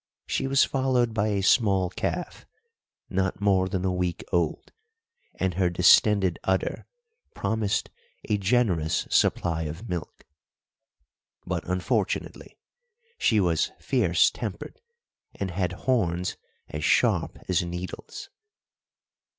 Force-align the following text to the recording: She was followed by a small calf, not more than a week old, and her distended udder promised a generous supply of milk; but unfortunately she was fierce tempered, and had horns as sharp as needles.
She 0.25 0.47
was 0.47 0.63
followed 0.63 1.13
by 1.13 1.27
a 1.27 1.43
small 1.43 1.91
calf, 1.91 2.47
not 3.07 3.39
more 3.39 3.69
than 3.69 3.85
a 3.85 3.93
week 3.93 4.23
old, 4.31 4.71
and 5.35 5.53
her 5.53 5.69
distended 5.69 6.39
udder 6.43 6.87
promised 7.35 7.91
a 8.27 8.39
generous 8.39 9.05
supply 9.11 9.65
of 9.65 9.87
milk; 9.87 10.25
but 11.45 11.63
unfortunately 11.69 12.57
she 13.19 13.39
was 13.39 13.73
fierce 13.77 14.31
tempered, 14.31 14.81
and 15.35 15.51
had 15.51 15.73
horns 15.85 16.35
as 16.67 16.83
sharp 16.83 17.37
as 17.47 17.61
needles. 17.61 18.31